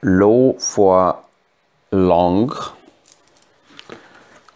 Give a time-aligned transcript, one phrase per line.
[0.00, 1.24] low for
[1.88, 2.52] long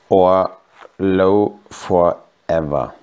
[0.09, 0.59] or
[0.96, 2.95] low forever.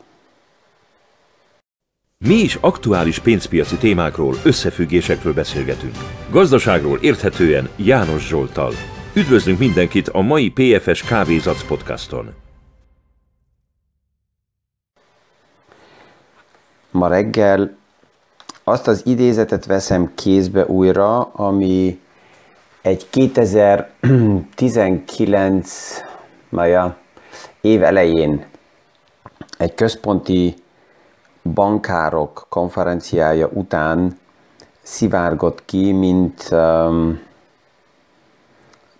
[2.17, 5.95] Mi is aktuális pénzpiaci témákról, összefüggésekről beszélgetünk.
[6.29, 8.71] Gazdaságról érthetően János Zsoltal.
[9.15, 12.33] Üdvözlünk mindenkit a mai PFS Kávézac podcaston.
[16.91, 17.77] Ma reggel
[18.63, 21.99] azt az idézetet veszem kézbe újra, ami
[22.81, 26.01] egy 2019
[26.49, 26.97] maja,
[27.61, 28.45] év elején
[29.57, 30.55] egy központi
[31.53, 34.17] bankárok konferenciája után
[34.81, 37.19] szivárgott ki, mint, um,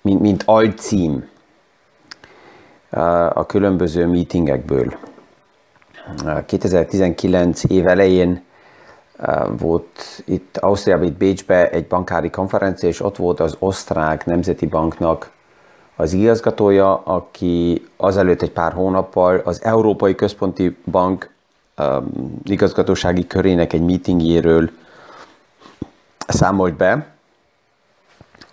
[0.01, 1.29] mint, mint alcím
[2.91, 4.97] uh, a különböző meetingekből.
[6.45, 8.39] 2019 év elején uh,
[9.57, 15.31] volt itt Ausztriában, itt Bécsbe egy bankári konferencia, és ott volt az osztrák nemzeti banknak
[15.95, 21.29] az igazgatója, aki azelőtt egy pár hónappal az Európai Központi Bank
[21.77, 24.69] um, igazgatósági körének egy meetingjéről
[26.27, 27.05] számolt be.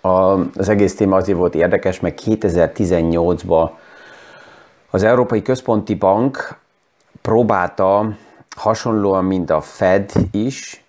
[0.01, 0.09] A,
[0.57, 3.69] az egész téma azért volt érdekes, mert 2018-ban
[4.89, 6.57] az Európai Központi Bank
[7.21, 8.15] próbálta
[8.59, 10.83] hasonlóan, mint a Fed is,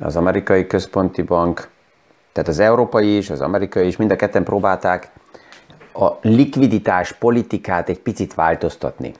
[0.00, 1.70] az Amerikai Központi Bank,
[2.32, 5.12] tehát az Európai is, az Amerikai is, mind a ketten próbálták
[5.92, 9.12] a likviditás politikát egy picit változtatni.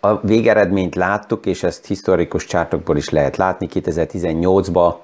[0.00, 4.94] A végeredményt láttuk, és ezt historikus csártokból is lehet látni, 2018-ban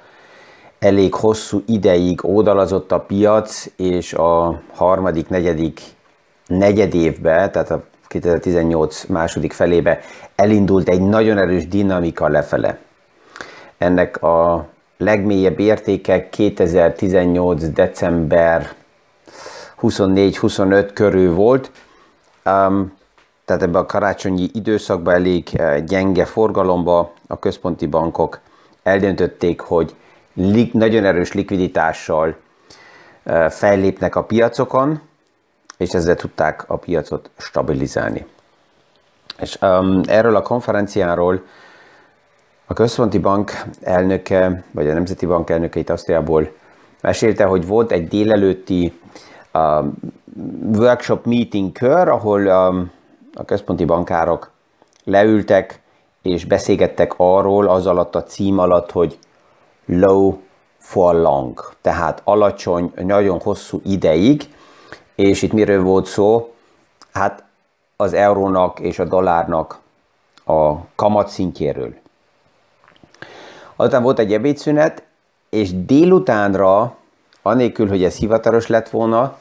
[0.79, 5.81] elég hosszú ideig ódalazott a piac, és a harmadik, negyedik
[6.47, 10.01] negyedévbe, tehát a 2018 második felébe
[10.35, 12.79] elindult egy nagyon erős dinamika lefele.
[13.79, 17.73] Ennek a legmélyebb értéke 2018.
[17.73, 18.73] december
[19.83, 21.71] 24-25 körül volt,
[22.45, 22.93] um,
[23.45, 28.41] tehát ebben a karácsonyi időszakban elég uh, gyenge forgalomba a központi bankok
[28.83, 29.95] eldöntötték, hogy
[30.35, 32.37] li- nagyon erős likviditással
[33.25, 35.01] uh, fellépnek a piacokon,
[35.77, 38.27] és ezzel tudták a piacot stabilizálni.
[39.39, 41.43] És um, erről a konferenciáról
[42.67, 46.53] a központi bank elnöke, vagy a Nemzeti Bank elnöke itt Ausztriából
[47.01, 49.01] mesélte, hogy volt egy délelőtti
[49.55, 49.85] uh,
[50.75, 52.91] workshop meeting kör, ahol um,
[53.35, 54.51] a központi bankárok
[55.05, 55.81] leültek
[56.23, 59.19] és beszélgettek arról az alatt a cím alatt, hogy
[59.87, 60.37] low
[60.79, 64.43] for long, tehát alacsony, nagyon hosszú ideig,
[65.17, 66.55] és itt miről volt szó?
[67.13, 67.45] Hát
[67.97, 69.79] az eurónak és a dollárnak
[70.45, 71.95] a kamatszintjéről.
[73.77, 75.03] Azután volt egy ebédszünet,
[75.49, 76.97] és délutánra,
[77.43, 79.37] anélkül, hogy ez hivatalos lett volna,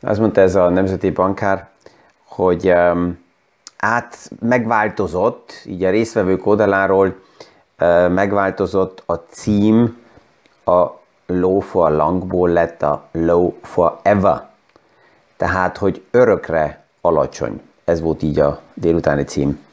[0.00, 1.68] azt mondta ez a nemzeti bankár,
[2.24, 3.24] hogy um,
[3.76, 10.04] át megváltozott, így a résztvevők oldaláról uh, megváltozott a cím,
[10.64, 10.86] a
[11.26, 14.54] low for longból lett a low for ever.
[15.36, 17.60] Tehát, hogy örökre alacsony.
[17.84, 19.64] Ez volt így a délutáni cím.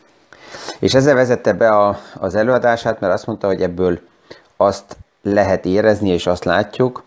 [0.79, 4.00] És ezzel vezette be a, az előadását, mert azt mondta, hogy ebből
[4.57, 7.03] azt lehet érezni, és azt látjuk,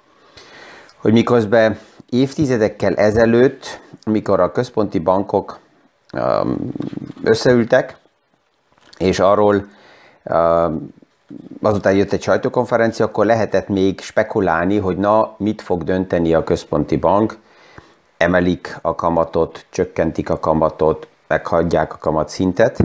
[0.97, 1.79] hogy miközben
[2.11, 5.59] évtizedekkel ezelőtt, amikor a központi bankok
[6.13, 6.73] um,
[7.25, 7.97] összeültek,
[8.99, 9.67] és arról
[10.25, 10.95] um,
[11.63, 16.97] azután jött egy sajtókonferencia, akkor lehetett még spekulálni, hogy na, mit fog dönteni a központi
[16.97, 17.39] bank,
[18.17, 22.79] emelik a kamatot, csökkentik a kamatot, meghagyják a kamat szintet.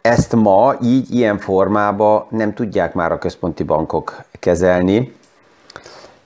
[0.00, 5.16] Ezt ma így, ilyen formában nem tudják már a központi bankok kezelni,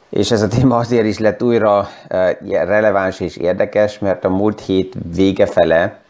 [0.08, 4.60] és ez a téma azért is lett újra eh, releváns és érdekes, mert a múlt
[4.60, 6.00] hét vége fele,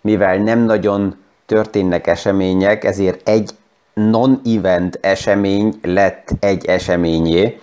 [0.00, 1.16] mivel nem nagyon
[1.46, 3.50] történnek események, ezért egy
[3.92, 7.60] non-event esemény lett egy eseményé,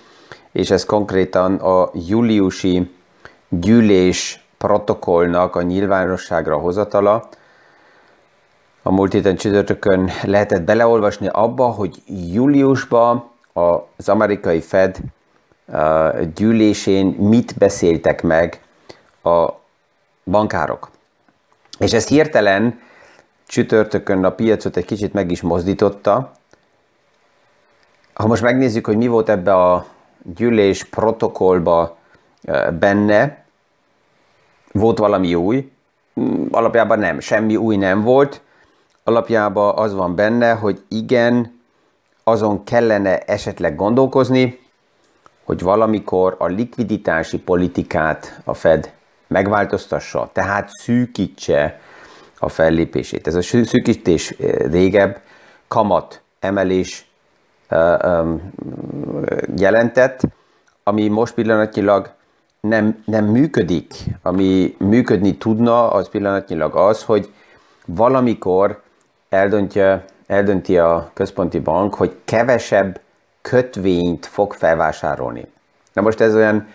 [0.57, 2.91] és ez konkrétan a júliusi
[3.49, 7.29] gyűlés protokollnak a nyilvánosságra hozatala.
[8.83, 12.01] A múlt héten csütörtökön lehetett beleolvasni abba, hogy
[12.31, 14.97] júliusban az amerikai Fed
[16.35, 18.61] gyűlésén mit beszéltek meg
[19.23, 19.49] a
[20.25, 20.89] bankárok.
[21.79, 22.79] És ez hirtelen
[23.47, 26.31] csütörtökön a piacot egy kicsit meg is mozdította.
[28.13, 29.85] Ha most megnézzük, hogy mi volt ebbe a
[30.35, 31.97] gyűlés protokollba
[32.79, 33.45] benne,
[34.71, 35.71] volt valami új,
[36.51, 38.41] alapjában nem, semmi új nem volt,
[39.03, 41.59] alapjában az van benne, hogy igen,
[42.23, 44.59] azon kellene esetleg gondolkozni,
[45.43, 48.93] hogy valamikor a likviditási politikát a Fed
[49.27, 51.79] megváltoztassa, tehát szűkítse
[52.39, 53.27] a fellépését.
[53.27, 54.35] Ez a szűkítés
[54.71, 55.21] régebb
[55.67, 57.06] kamat emelés
[59.55, 60.21] jelentett,
[60.83, 62.09] ami most pillanatnyilag
[62.59, 63.93] nem, nem működik.
[64.21, 67.33] Ami működni tudna, az pillanatnyilag az, hogy
[67.85, 68.81] valamikor
[69.29, 72.99] eldöntje, eldönti a központi bank, hogy kevesebb
[73.41, 75.47] kötvényt fog felvásárolni.
[75.93, 76.67] Na most ez olyan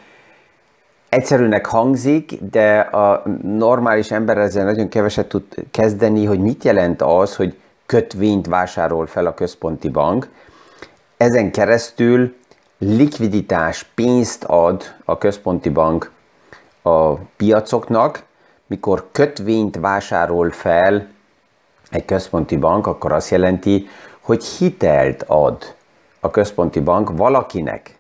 [1.08, 7.36] egyszerűnek hangzik, de a normális ember ezzel nagyon keveset tud kezdeni, hogy mit jelent az,
[7.36, 7.56] hogy
[7.86, 10.28] kötvényt vásárol fel a központi bank.
[11.22, 12.36] Ezen keresztül
[12.78, 16.10] likviditás, pénzt ad a központi bank
[16.82, 18.24] a piacoknak,
[18.66, 21.08] mikor kötvényt vásárol fel
[21.90, 23.88] egy központi bank, akkor azt jelenti,
[24.20, 25.74] hogy hitelt ad
[26.20, 27.98] a központi bank valakinek.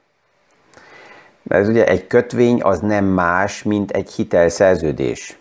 [1.42, 5.38] Mert ugye egy kötvény az nem más, mint egy hitelszerződés.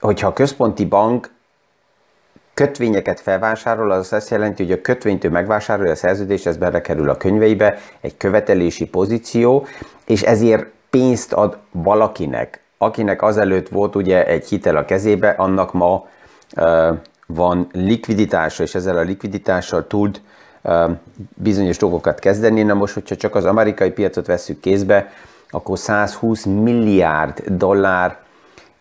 [0.00, 1.34] Hogyha a központi bank
[2.56, 7.78] kötvényeket felvásárol, az azt jelenti, hogy a kötvénytől megvásárolja a szerződést, ez belekerül a könyveibe,
[8.00, 9.66] egy követelési pozíció,
[10.06, 16.06] és ezért pénzt ad valakinek, akinek azelőtt volt ugye egy hitel a kezébe, annak ma
[16.56, 20.20] uh, van likviditása, és ezzel a likviditással tud
[20.62, 20.90] uh,
[21.34, 22.62] bizonyos dolgokat kezdeni.
[22.62, 25.12] Na most, hogyha csak az amerikai piacot vesszük kézbe,
[25.50, 28.18] akkor 120 milliárd dollár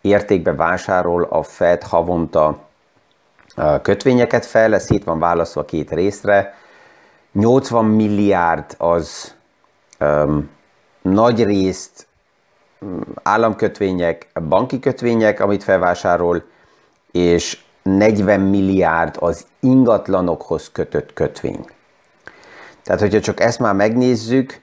[0.02, 2.64] értékbe vásárol a Fed havonta
[3.82, 6.54] kötvényeket fel, ez szét van válaszolva két részre.
[7.32, 9.36] 80 milliárd az
[10.00, 10.50] um,
[11.02, 12.08] nagy részt
[13.24, 16.44] államkötvények, banki kötvények, amit felvásárol,
[17.12, 21.66] és 40 milliárd az ingatlanokhoz kötött kötvény.
[22.84, 24.62] Tehát, hogyha csak ezt már megnézzük,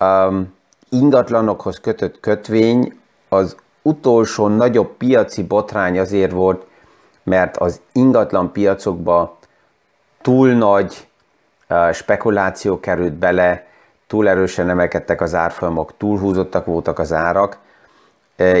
[0.00, 0.54] um,
[0.88, 6.66] ingatlanokhoz kötött kötvény az utolsó nagyobb piaci botrány azért volt,
[7.22, 9.38] mert az ingatlan piacokba
[10.20, 11.06] túl nagy
[11.92, 13.66] spekuláció került bele,
[14.06, 17.58] túl erősen emelkedtek az árfolyamok, túlhúzottak voltak az árak,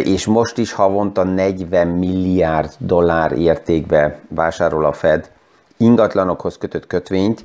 [0.04, 5.30] és most is havonta 40 milliárd dollár értékbe vásárol a Fed
[5.76, 7.44] ingatlanokhoz kötött kötvényt.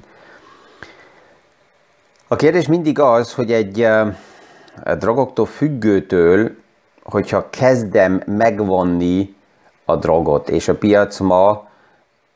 [2.27, 3.87] A kérdés mindig az, hogy egy
[4.97, 6.51] drogoktól függőtől,
[7.03, 9.35] hogyha kezdem megvonni
[9.89, 11.67] a drogot, és a piac ma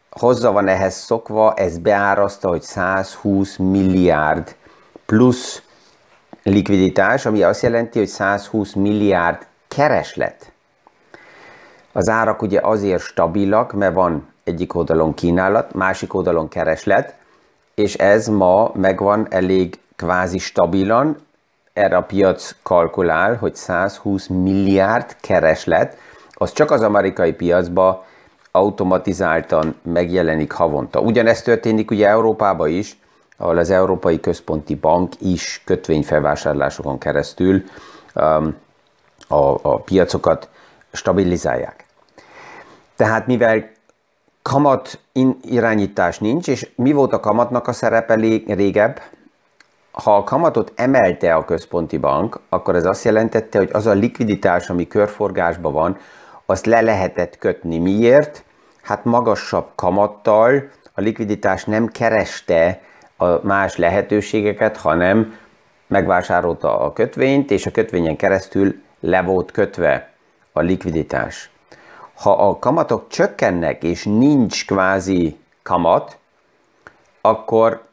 [0.09, 4.55] hozzá van ehhez szokva, ez beáraszta, hogy 120 milliárd
[5.05, 5.61] plusz
[6.43, 10.51] likviditás, ami azt jelenti, hogy 120 milliárd kereslet.
[11.91, 17.15] Az árak ugye azért stabilak, mert van egyik oldalon kínálat, másik oldalon kereslet,
[17.75, 21.17] és ez ma megvan elég kvázi stabilan,
[21.73, 25.97] erre a piac kalkulál, hogy 120 milliárd kereslet,
[26.41, 28.05] az csak az amerikai piacba
[28.51, 30.99] automatizáltan megjelenik havonta.
[30.99, 32.99] Ugyanezt történik ugye Európában is,
[33.37, 37.63] ahol az Európai Központi Bank is kötvényfelvásárlásokon keresztül
[38.15, 38.55] um,
[39.27, 40.49] a, a piacokat
[40.91, 41.85] stabilizálják.
[42.95, 43.69] Tehát mivel
[44.41, 44.99] kamat
[45.41, 48.15] irányítás nincs, és mi volt a kamatnak a szerepe
[48.47, 49.01] régebb?
[49.91, 54.69] Ha a kamatot emelte a központi bank, akkor ez azt jelentette, hogy az a likviditás,
[54.69, 55.97] ami körforgásban van,
[56.51, 57.77] azt le lehetett kötni.
[57.77, 58.43] Miért?
[58.81, 62.81] Hát magasabb kamattal a likviditás nem kereste
[63.17, 65.37] a más lehetőségeket, hanem
[65.87, 70.09] megvásárolta a kötvényt, és a kötvényen keresztül le volt kötve
[70.51, 71.49] a likviditás.
[72.13, 76.17] Ha a kamatok csökkennek, és nincs kvázi kamat,
[77.21, 77.83] akkor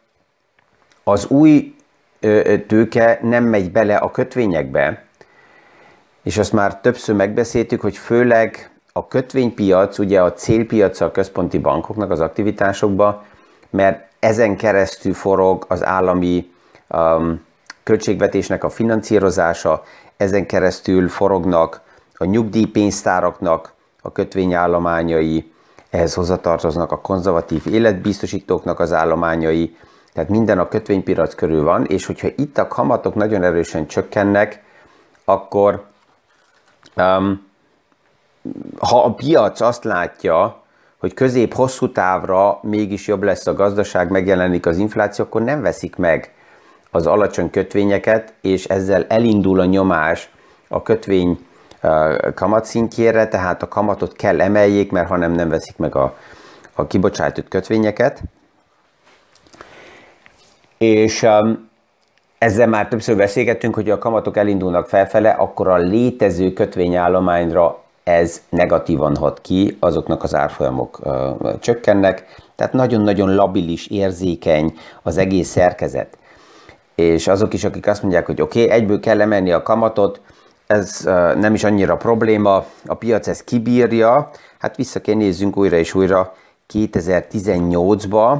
[1.04, 1.74] az új
[2.66, 5.07] tőke nem megy bele a kötvényekbe,
[6.28, 12.10] és azt már többször megbeszéltük, hogy főleg a kötvénypiac, ugye a célpiac a központi bankoknak
[12.10, 13.24] az aktivitásokba,
[13.70, 16.50] mert ezen keresztül forog az állami
[16.88, 17.44] um,
[17.82, 19.82] költségvetésnek a finanszírozása,
[20.16, 21.80] ezen keresztül forognak
[22.14, 25.52] a nyugdíjpénztáraknak a kötvényállományai,
[25.90, 29.76] ehhez hozzatartoznak a konzervatív életbiztosítóknak az állományai,
[30.12, 34.62] tehát minden a kötvénypiac körül van, és hogyha itt a kamatok nagyon erősen csökkennek,
[35.24, 35.86] akkor
[36.98, 37.46] um,
[38.78, 40.62] ha a piac azt látja,
[40.98, 46.32] hogy közép-hosszú távra mégis jobb lesz a gazdaság, megjelenik az infláció, akkor nem veszik meg
[46.90, 50.30] az alacsony kötvényeket, és ezzel elindul a nyomás
[50.68, 51.46] a kötvény
[52.34, 56.16] kamatszintjére, tehát a kamatot kell emeljék, mert ha nem, nem veszik meg a,
[56.74, 58.22] a kibocsátott kötvényeket.
[60.78, 61.67] És um,
[62.38, 69.16] ezzel már többször beszélgettünk, hogy a kamatok elindulnak felfele, akkor a létező kötvényállományra ez negatívan
[69.16, 72.24] hat ki, azoknak az árfolyamok uh, csökkennek,
[72.56, 76.18] tehát nagyon-nagyon labilis, érzékeny az egész szerkezet.
[76.94, 80.20] És azok is, akik azt mondják, hogy oké, okay, egyből kell emelni a kamatot,
[80.66, 85.76] ez uh, nem is annyira probléma, a piac ezt kibírja, hát vissza kell nézzünk újra
[85.76, 86.34] és újra.
[86.72, 88.38] 2018-ba,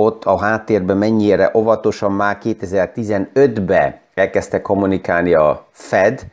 [0.00, 6.26] ott a háttérben mennyire óvatosan már 2015-ben elkezdte kommunikálni a Fed,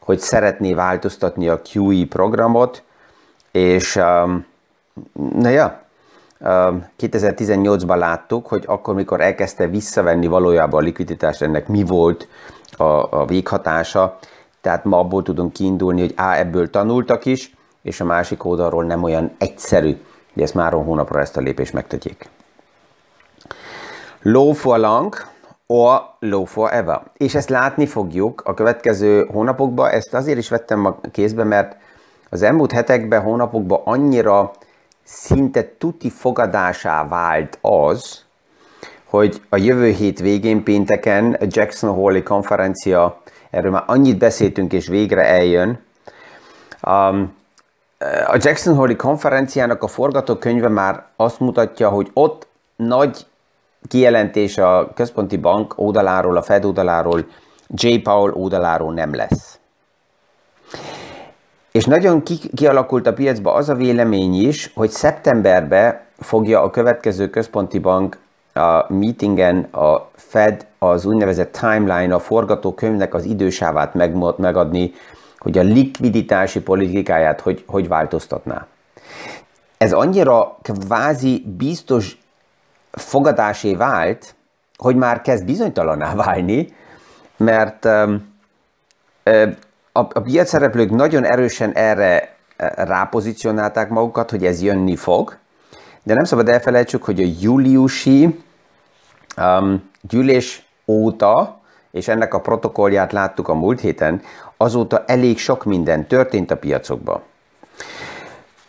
[0.00, 2.82] hogy szeretné változtatni a QE programot,
[3.52, 4.46] és um,
[5.38, 5.80] na ja,
[7.00, 12.28] 2018-ban um, láttuk, hogy akkor, mikor elkezdte visszavenni valójában a likviditást, ennek mi volt
[12.76, 14.18] a, a véghatása,
[14.60, 19.02] tehát ma abból tudunk kiindulni, hogy á, ebből tanultak is, és a másik oldalról nem
[19.02, 19.96] olyan egyszerű,
[20.32, 22.34] hogy ezt már hónapra ezt a lépést megtegyék.
[24.28, 25.14] Low for long,
[25.66, 27.00] or low forever.
[27.16, 29.90] És ezt látni fogjuk a következő hónapokban.
[29.90, 31.76] Ezt azért is vettem a kézbe, mert
[32.30, 34.50] az elmúlt hetekben, hónapokban annyira
[35.02, 38.24] szinte tuti fogadásá vált az,
[39.04, 44.86] hogy a jövő hét végén pénteken a Jackson Hole konferencia, erről már annyit beszéltünk, és
[44.86, 45.80] végre eljön.
[46.86, 47.34] Um,
[48.26, 53.26] a Jackson Hole konferenciának a forgatókönyve már azt mutatja, hogy ott nagy
[53.88, 57.26] kijelentés a központi bank oldaláról, a Fed oldaláról,
[57.68, 57.96] J.
[57.96, 59.58] Powell oldaláról nem lesz.
[61.72, 67.30] És nagyon ki- kialakult a piacba az a vélemény is, hogy szeptemberben fogja a következő
[67.30, 68.18] központi bank
[68.54, 73.94] a meetingen a Fed az úgynevezett timeline, a forgatókönyvnek az idősávát
[74.38, 74.92] megadni,
[75.38, 78.66] hogy a likviditási politikáját hogy, hogy változtatná.
[79.78, 82.18] Ez annyira kvázi biztos
[83.00, 84.34] fogadásé vált,
[84.76, 86.74] hogy már kezd bizonytalaná válni,
[87.36, 87.84] mert
[89.92, 92.36] a, a piacszereplők nagyon erősen erre
[92.76, 95.36] rápozícionálták magukat, hogy ez jönni fog,
[96.02, 98.42] de nem szabad elfelejtsük, hogy a júliusi
[99.36, 101.60] um, gyűlés óta,
[101.90, 104.22] és ennek a protokollját láttuk a múlt héten,
[104.56, 107.22] azóta elég sok minden történt a piacokban.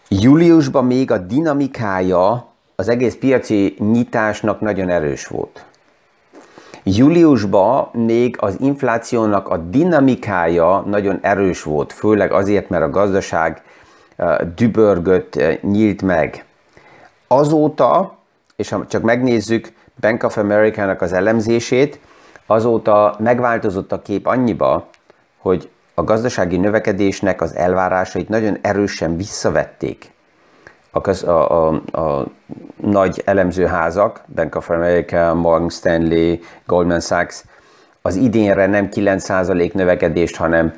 [0.07, 2.48] Júliusban még a dinamikája
[2.79, 5.65] az egész piaci nyitásnak nagyon erős volt.
[6.84, 13.62] Júliusban még az inflációnak a dinamikája nagyon erős volt, főleg azért, mert a gazdaság
[14.55, 16.46] dübörgött, nyílt meg.
[17.27, 18.17] Azóta,
[18.55, 22.00] és ha csak megnézzük Bank of America-nak az elemzését,
[22.46, 24.89] azóta megváltozott a kép annyiba,
[25.38, 30.15] hogy a gazdasági növekedésnek az elvárásait nagyon erősen visszavették
[30.97, 32.25] a, köz, a, a, a
[32.81, 36.35] nagy elemzőházak, Bank of America, Morgan Stanley,
[36.65, 37.43] Goldman Sachs,
[38.01, 40.73] az idénre nem 9% növekedést, hanem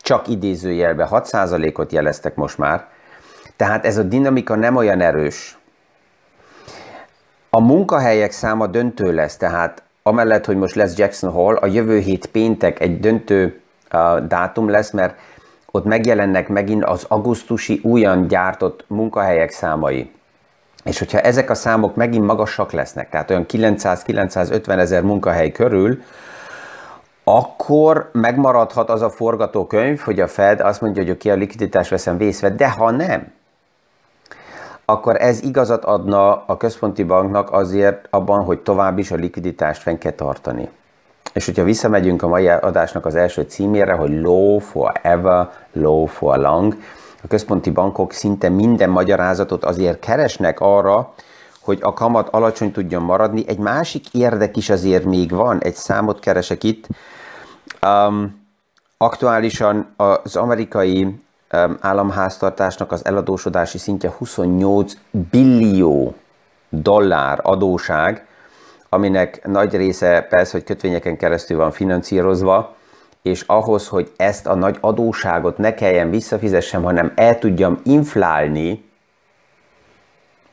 [0.00, 2.86] csak idézőjelbe 6%-ot jeleztek most már.
[3.56, 5.58] Tehát ez a dinamika nem olyan erős.
[7.50, 12.26] A munkahelyek száma döntő lesz, tehát amellett, hogy most lesz Jackson Hall, a jövő hét
[12.26, 13.60] péntek egy döntő
[13.92, 15.18] uh, dátum lesz, mert
[15.70, 20.10] ott megjelennek megint az augusztusi újan gyártott munkahelyek számai.
[20.84, 26.02] És hogyha ezek a számok megint magasak lesznek, tehát olyan 900-950 ezer munkahely körül,
[27.24, 32.16] akkor megmaradhat az a forgatókönyv, hogy a Fed azt mondja, hogy oké, a likviditás veszem
[32.16, 33.32] vészve, de ha nem,
[34.84, 39.98] akkor ez igazat adna a központi banknak azért abban, hogy tovább is a likviditást fenn
[39.98, 40.68] kell tartani.
[41.38, 46.76] És hogyha visszamegyünk a mai adásnak az első címére, hogy low forever, low for long,
[47.22, 51.12] a központi bankok szinte minden magyarázatot azért keresnek arra,
[51.60, 53.44] hogy a kamat alacsony tudjon maradni.
[53.48, 56.86] Egy másik érdek is azért még van, egy számot keresek itt.
[57.86, 58.46] Um,
[58.96, 64.92] aktuálisan az amerikai um, államháztartásnak az eladósodási szintje 28
[65.30, 66.14] billió
[66.68, 68.27] dollár adóság,
[68.88, 72.76] aminek nagy része persze, hogy kötvényeken keresztül van finanszírozva,
[73.22, 78.84] és ahhoz, hogy ezt a nagy adóságot ne kelljen visszafizessem, hanem el tudjam inflálni,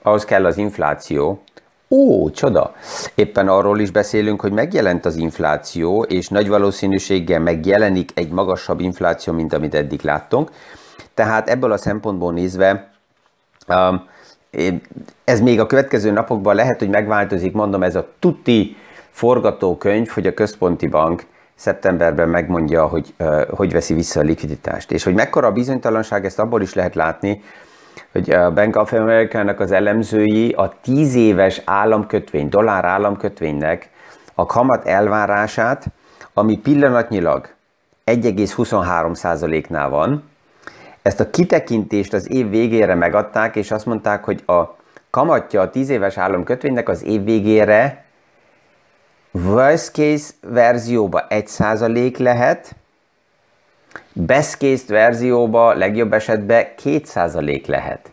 [0.02, 1.44] ahhoz kell az infláció.
[1.90, 2.74] Ó, csoda!
[3.16, 9.34] Éppen arról is beszélünk, hogy megjelent az infláció, és nagy valószínűséggel megjelenik egy magasabb infláció,
[9.34, 10.52] mint amit eddig láttunk.
[11.14, 12.92] Tehát ebből a szempontból nézve
[13.68, 14.08] um,
[15.24, 18.76] ez még a következő napokban lehet, hogy megváltozik, mondom, ez a tuti
[19.10, 23.14] forgatókönyv, hogy a központi bank szeptemberben megmondja, hogy
[23.50, 24.92] hogy veszi vissza a likviditást.
[24.92, 27.44] És hogy mekkora a bizonytalanság, ezt abból is lehet látni,
[28.12, 33.90] hogy a Bank of America-nak az elemzői a 10 éves államkötvény, dollár államkötvénynek
[34.34, 35.86] a kamat elvárását,
[36.34, 37.50] ami pillanatnyilag
[38.06, 40.24] 1,23%-nál van,
[41.06, 44.76] ezt a kitekintést az év végére megadták, és azt mondták, hogy a
[45.10, 48.06] kamatja a 10 éves államkötvénynek az év végére
[49.32, 52.76] worst case verzióba 1% lehet,
[54.14, 58.12] best case verzióba legjobb esetben 2% lehet.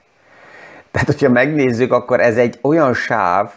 [0.91, 3.51] Tehát, hogyha megnézzük, akkor ez egy olyan sáv,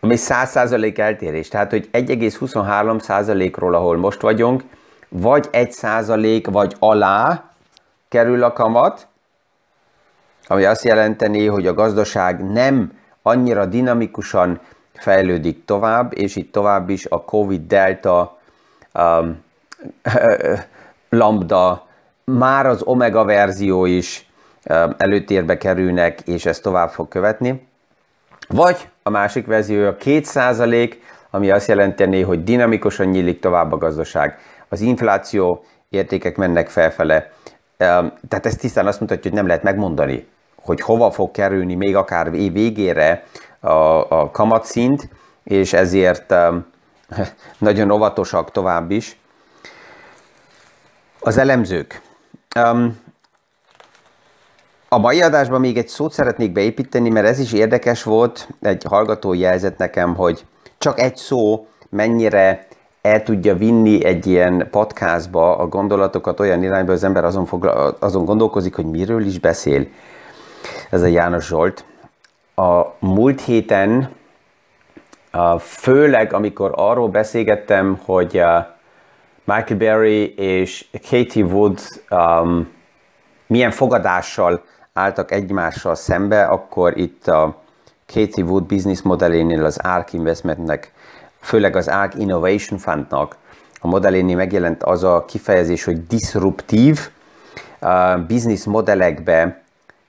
[0.00, 1.48] ami 100% eltérés.
[1.48, 4.62] Tehát, hogy 1,23%-ról, ahol most vagyunk,
[5.08, 7.51] vagy 1% vagy alá
[8.12, 9.06] kerül a kamat,
[10.46, 12.92] ami azt jelenteni, hogy a gazdaság nem
[13.22, 14.60] annyira dinamikusan
[14.92, 18.38] fejlődik tovább, és itt tovább is a COVID delta,
[18.94, 19.44] um,
[21.08, 21.86] lambda,
[22.24, 24.30] már az omega verzió is
[24.70, 27.68] um, előtérbe kerülnek, és ez tovább fog követni.
[28.48, 30.94] Vagy a másik verzió a 2%
[31.30, 34.38] ami azt jelenteni, hogy dinamikusan nyílik tovább a gazdaság.
[34.68, 37.30] Az infláció értékek mennek felfele.
[37.76, 40.28] Tehát ez tisztán azt mutatja, hogy nem lehet megmondani,
[40.62, 43.24] hogy hova fog kerülni még akár év végére
[43.60, 43.68] a,
[44.20, 45.08] a kamatszint,
[45.44, 46.34] és ezért
[47.58, 49.16] nagyon óvatosak tovább is.
[51.20, 52.02] Az elemzők.
[54.88, 58.48] A mai adásban még egy szót szeretnék beépíteni, mert ez is érdekes volt.
[58.60, 60.44] Egy hallgató jelzett nekem, hogy
[60.78, 62.66] csak egy szó mennyire
[63.02, 68.24] el tudja vinni egy ilyen podcastba a gondolatokat olyan irányba, az ember azon, fogla, azon
[68.24, 69.86] gondolkozik, hogy miről is beszél.
[70.90, 71.84] Ez a János Zsolt.
[72.54, 74.10] A múlt héten,
[75.58, 78.42] főleg amikor arról beszélgettem, hogy
[79.44, 81.80] Michael Berry és Katie Wood
[82.10, 82.68] um,
[83.46, 87.62] milyen fogadással álltak egymással szembe, akkor itt a
[88.14, 90.92] Katie Wood business modellénél az ARK Investmentnek,
[91.42, 93.36] főleg az ARK Innovation Fundnak
[93.80, 97.10] a modellénél megjelent az a kifejezés, hogy disruptív
[97.80, 99.62] uh, business modellekbe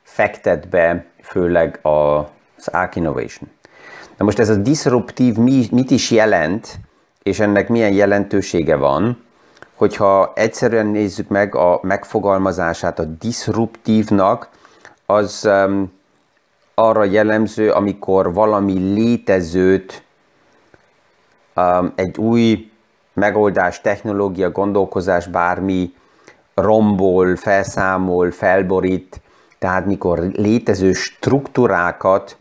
[0.03, 3.49] fektet be főleg az ARK Innovation.
[4.17, 5.35] Na most ez a disruptív
[5.71, 6.79] mit is jelent,
[7.23, 9.23] és ennek milyen jelentősége van,
[9.73, 14.49] hogyha egyszerűen nézzük meg a megfogalmazását a disruptívnak,
[15.05, 15.91] az um,
[16.75, 20.02] arra jellemző, amikor valami létezőt,
[21.95, 22.71] egy új
[23.13, 25.93] megoldás, technológia, gondolkozás, bármi
[26.53, 29.21] rombol, felszámol, felborít,
[29.59, 32.37] tehát mikor létező struktúrákat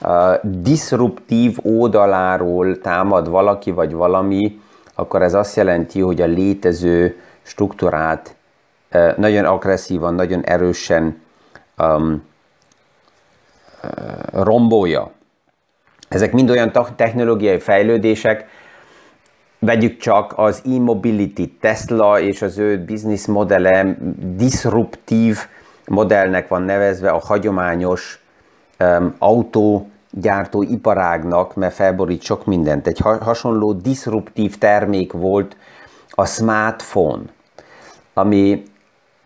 [0.00, 4.60] uh, disruptív oldaláról támad valaki vagy valami,
[4.94, 8.36] akkor ez azt jelenti, hogy a létező struktúrát
[8.92, 11.22] uh, nagyon agresszívan, nagyon erősen
[11.78, 12.22] um,
[14.32, 15.10] rombolja.
[16.14, 18.46] Ezek mind olyan technológiai fejlődések,
[19.58, 23.96] vegyük csak az e-mobility, Tesla és az ő business modelle
[24.36, 25.38] disruptív
[25.86, 28.24] modellnek van nevezve a hagyományos
[28.80, 32.86] um, autógyártó iparágnak, mert felborít sok mindent.
[32.86, 35.56] Egy ha- hasonló disruptív termék volt
[36.10, 37.22] a smartphone,
[38.12, 38.62] ami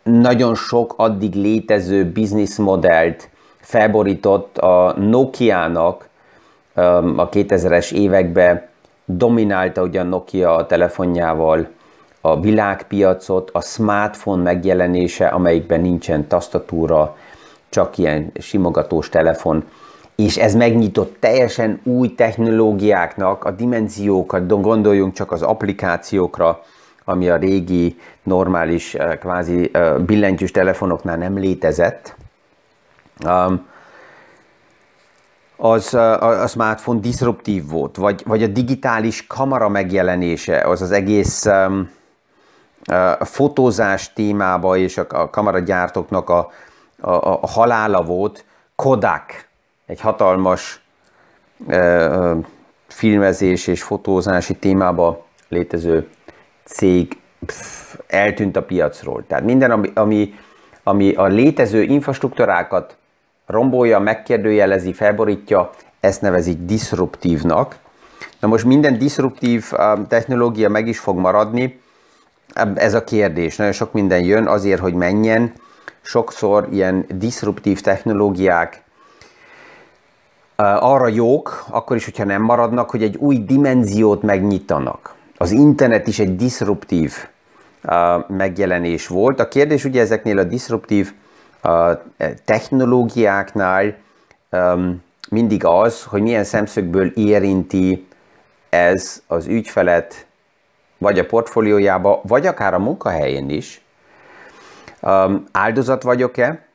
[0.03, 3.29] nagyon sok addig létező business modellt
[3.61, 6.08] felborított a Nokia-nak
[7.17, 8.69] a 2000-es években,
[9.05, 11.69] dominálta ugyan Nokia a telefonjával
[12.21, 17.17] a világpiacot, a smartphone megjelenése, amelyikben nincsen tasztatúra,
[17.69, 19.65] csak ilyen simogatós telefon,
[20.17, 26.63] és ez megnyitott teljesen új technológiáknak a dimenziókat, gondoljunk csak az applikációkra,
[27.05, 32.15] ami a régi, normális, eh, kvázi eh, billentyűs telefonoknál nem létezett.
[33.27, 33.67] Um,
[35.61, 41.47] az a, a smartphone disruptív volt, vagy, vagy a digitális kamera megjelenése, az az egész
[41.47, 41.91] um,
[43.19, 46.51] a fotózás témába és a, a kameragyártóknak a,
[47.01, 48.45] a, a halála volt.
[48.75, 49.47] Kodak,
[49.87, 50.83] egy hatalmas
[51.67, 52.37] uh,
[52.87, 56.09] filmezés és fotózási témába létező
[56.65, 57.17] cég
[57.47, 59.25] pff, eltűnt a piacról.
[59.27, 60.35] Tehát minden, ami, ami,
[60.83, 62.98] ami a létező infrastruktúrákat
[63.49, 67.77] rombolja, megkérdőjelezi, felborítja, ezt nevezik disruptívnak.
[68.41, 69.73] Na most minden disruptív
[70.09, 71.81] technológia meg is fog maradni,
[72.75, 73.57] ez a kérdés.
[73.57, 75.53] Nagyon sok minden jön azért, hogy menjen.
[76.01, 78.83] Sokszor ilyen disruptív technológiák
[80.57, 85.15] arra jók, akkor is, hogyha nem maradnak, hogy egy új dimenziót megnyitanak.
[85.37, 87.15] Az internet is egy disruptív
[88.27, 89.41] megjelenés volt.
[89.41, 91.13] A kérdés ugye ezeknél a disruptív
[91.63, 92.03] a
[92.45, 93.97] technológiáknál
[95.31, 98.07] mindig az, hogy milyen szemszögből érinti
[98.69, 100.27] ez az ügyfelet,
[100.99, 103.81] vagy a portfóliójába, vagy akár a munkahelyén is.
[105.53, 106.67] Áldozat vagyok-e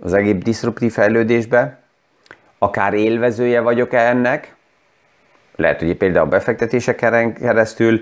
[0.00, 1.78] az egész diszruptív fejlődésbe?
[2.58, 4.54] Akár élvezője vagyok-e ennek?
[5.56, 8.00] Lehet, hogy például a befektetéseken keresztül,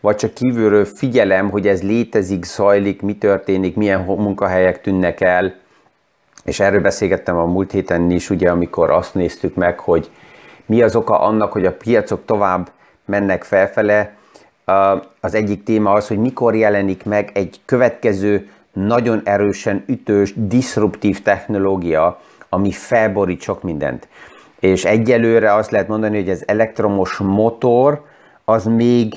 [0.00, 5.54] vagy csak kívülről figyelem, hogy ez létezik, zajlik, mi történik, milyen munkahelyek tűnnek el,
[6.44, 10.10] és erről beszélgettem a múlt héten is, ugye, amikor azt néztük meg, hogy
[10.66, 12.70] mi az oka annak, hogy a piacok tovább
[13.04, 14.14] mennek felfele.
[15.20, 22.20] Az egyik téma az, hogy mikor jelenik meg egy következő nagyon erősen ütős, diszruptív technológia,
[22.48, 24.08] ami felborít sok mindent.
[24.60, 28.04] És egyelőre azt lehet mondani, hogy az elektromos motor
[28.44, 29.14] az még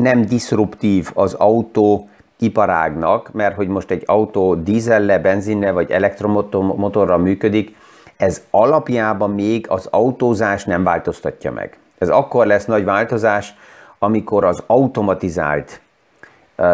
[0.00, 7.76] nem diszruptív az autó iparágnak, mert hogy most egy autó dízelle, benzinne vagy elektromotorral működik,
[8.16, 11.78] ez alapjában még az autózás nem változtatja meg.
[11.98, 13.54] Ez akkor lesz nagy változás,
[13.98, 15.80] amikor az automatizált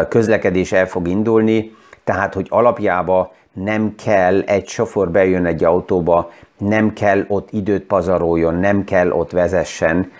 [0.09, 6.93] közlekedés el fog indulni, tehát hogy alapjában nem kell egy sofőr bejön egy autóba, nem
[6.93, 10.11] kell ott időt pazaroljon, nem kell ott vezessen,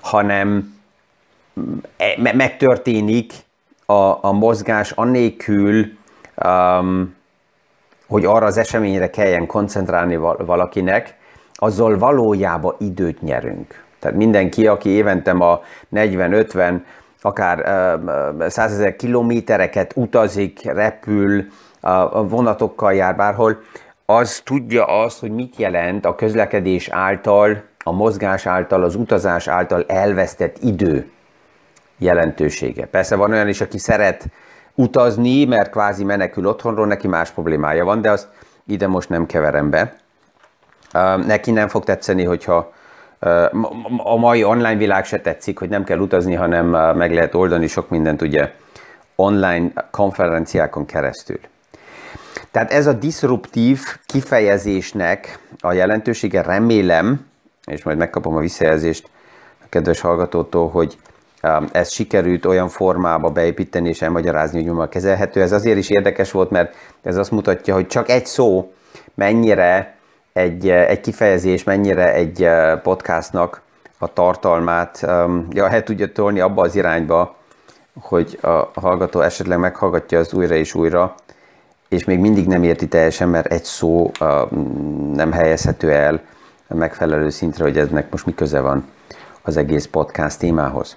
[0.00, 0.76] hanem
[2.32, 3.32] megtörténik
[3.86, 5.86] a, a mozgás annélkül,
[6.44, 7.16] um,
[8.08, 11.16] hogy arra az eseményre kelljen koncentrálni valakinek,
[11.54, 13.84] azzal valójában időt nyerünk.
[13.98, 15.62] Tehát mindenki, aki évente a
[15.94, 16.80] 40-50,
[17.20, 17.58] akár
[18.48, 21.44] százezer kilométereket utazik, repül,
[21.80, 23.60] a vonatokkal jár bárhol,
[24.06, 29.84] az tudja azt, hogy mit jelent a közlekedés által, a mozgás által, az utazás által
[29.86, 31.10] elvesztett idő
[31.98, 32.86] jelentősége.
[32.86, 34.26] Persze van olyan is, aki szeret
[34.74, 38.28] utazni, mert kvázi menekül otthonról, neki más problémája van, de azt
[38.66, 39.96] ide most nem keverem be.
[41.26, 42.72] Neki nem fog tetszeni, hogyha
[43.96, 47.88] a mai online világ se tetszik, hogy nem kell utazni, hanem meg lehet oldani sok
[47.88, 48.52] mindent ugye
[49.14, 51.40] online konferenciákon keresztül.
[52.50, 57.26] Tehát ez a disruptív kifejezésnek a jelentősége remélem,
[57.64, 59.08] és majd megkapom a visszajelzést
[59.60, 60.98] a kedves hallgatótól, hogy
[61.72, 65.42] ezt sikerült olyan formába beépíteni és elmagyarázni, hogy ma kezelhető.
[65.42, 68.72] Ez azért is érdekes volt, mert ez azt mutatja, hogy csak egy szó
[69.14, 69.96] mennyire
[70.32, 72.48] egy, egy kifejezés, mennyire egy
[72.82, 73.62] podcastnak
[73.98, 75.00] a tartalmát
[75.50, 77.36] ja, el tudja tolni abba az irányba,
[78.00, 81.14] hogy a hallgató esetleg meghallgatja az újra és újra,
[81.88, 84.10] és még mindig nem érti teljesen, mert egy szó
[85.14, 86.20] nem helyezhető el
[86.68, 88.88] megfelelő szintre, hogy eznek most mi köze van
[89.42, 90.96] az egész podcast témához.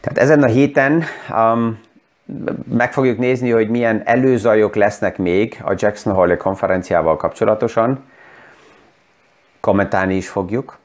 [0.00, 1.78] Tehát ezen a héten um,
[2.70, 8.04] meg fogjuk nézni, hogy milyen előzajok lesznek még a Jackson Hole konferenciával kapcsolatosan.
[9.60, 10.78] Kommentálni is fogjuk.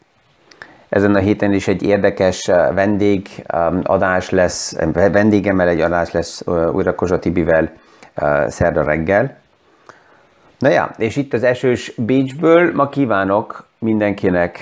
[0.89, 6.41] Ezen a héten is egy érdekes uh, vendég um, adás lesz, vendégemmel egy adás lesz
[6.45, 7.71] uh, újra Kozsa Tibivel
[8.21, 9.37] uh, szerda reggel.
[10.59, 14.59] Na ja, és itt az esős Beachből ma kívánok mindenkinek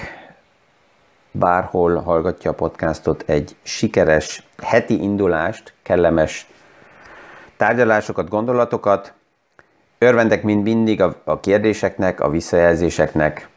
[1.31, 6.47] bárhol hallgatja a podcastot, egy sikeres heti indulást, kellemes
[7.57, 9.13] tárgyalásokat, gondolatokat.
[9.97, 13.49] Örvendek mind mindig a, kérdéseknek, a visszajelzéseknek,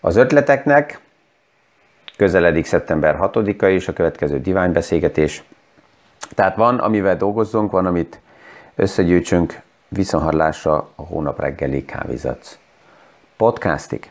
[0.00, 1.00] az ötleteknek.
[2.16, 5.44] Közeledik szeptember 6-a és a következő diványbeszélgetés.
[6.34, 8.20] Tehát van, amivel dolgozzunk, van, amit
[8.74, 12.58] összegyűjtsünk viszonhallásra a hónap reggeli kávézat
[13.36, 14.10] podcastig.